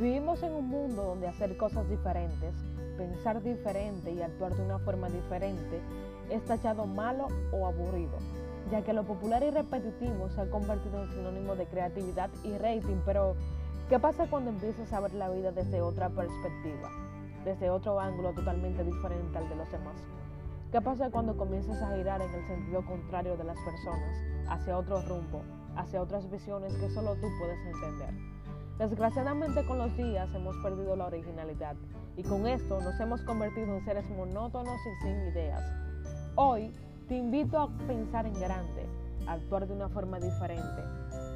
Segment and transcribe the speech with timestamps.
[0.00, 2.54] Vivimos en un mundo donde hacer cosas diferentes,
[2.96, 5.78] pensar diferente y actuar de una forma diferente
[6.30, 8.16] es tachado malo o aburrido,
[8.70, 12.96] ya que lo popular y repetitivo se ha convertido en sinónimo de creatividad y rating,
[13.04, 13.36] pero
[13.90, 16.88] ¿qué pasa cuando empiezas a ver la vida desde otra perspectiva,
[17.44, 19.96] desde otro ángulo totalmente diferente al de los demás?
[20.72, 24.16] ¿Qué pasa cuando comienzas a girar en el sentido contrario de las personas,
[24.48, 25.42] hacia otro rumbo,
[25.76, 28.39] hacia otras visiones que solo tú puedes entender?
[28.80, 31.76] Desgraciadamente con los días hemos perdido la originalidad
[32.16, 35.62] y con esto nos hemos convertido en seres monótonos y sin ideas.
[36.34, 36.70] Hoy
[37.06, 38.86] te invito a pensar en grande,
[39.26, 40.82] a actuar de una forma diferente.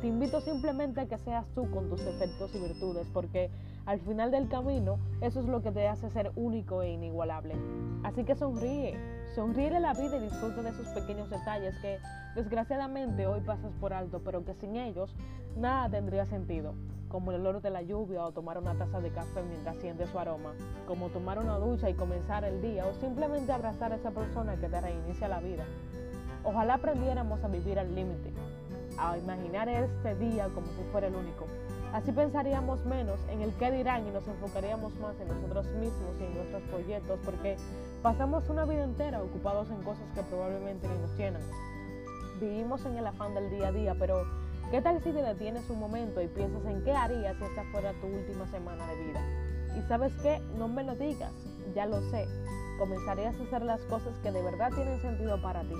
[0.00, 3.50] Te invito simplemente a que seas tú con tus defectos y virtudes porque
[3.84, 7.56] al final del camino eso es lo que te hace ser único e inigualable.
[8.04, 8.98] Así que sonríe,
[9.34, 11.98] sonríe la vida y disfruta de esos pequeños detalles que
[12.34, 15.14] desgraciadamente hoy pasas por alto, pero que sin ellos
[15.56, 16.74] nada tendría sentido
[17.08, 20.18] como el olor de la lluvia o tomar una taza de café mientras siente su
[20.18, 20.52] aroma,
[20.86, 24.68] como tomar una ducha y comenzar el día o simplemente abrazar a esa persona que
[24.68, 25.64] te reinicia la vida.
[26.42, 28.32] Ojalá aprendiéramos a vivir al límite,
[28.98, 31.46] a imaginar este día como si fuera el único.
[31.94, 36.24] Así pensaríamos menos en el qué dirán y nos enfocaríamos más en nosotros mismos y
[36.24, 37.56] en nuestros proyectos porque
[38.02, 41.42] pasamos una vida entera ocupados en cosas que probablemente ni nos llenan.
[42.40, 44.24] Vivimos en el afán del día a día, pero
[44.70, 47.92] ¿Qué tal si te detienes un momento y piensas en qué harías si esta fuera
[48.00, 49.20] tu última semana de vida?
[49.78, 51.32] Y sabes qué, no me lo digas,
[51.74, 52.26] ya lo sé.
[52.78, 55.76] Comenzarías a hacer las cosas que de verdad tienen sentido para ti,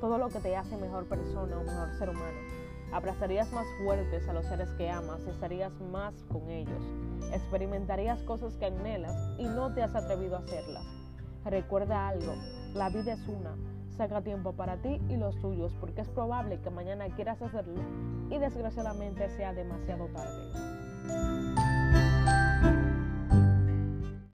[0.00, 2.38] todo lo que te hace mejor persona o mejor ser humano.
[2.92, 6.82] Abrazarías más fuertes a los seres que amas, estarías más con ellos.
[7.32, 10.84] Experimentarías cosas que anhelas y no te has atrevido a hacerlas.
[11.44, 12.34] Recuerda algo,
[12.74, 13.56] la vida es una
[13.98, 17.82] Saca tiempo para ti y los tuyos, porque es probable que mañana quieras hacerlo
[18.30, 20.67] y desgraciadamente sea demasiado tarde.